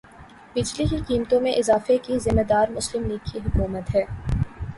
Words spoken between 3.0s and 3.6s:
league کی